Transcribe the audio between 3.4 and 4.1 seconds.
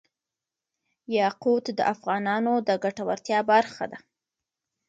برخه ده.